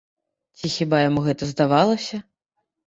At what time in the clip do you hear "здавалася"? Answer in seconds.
1.53-2.23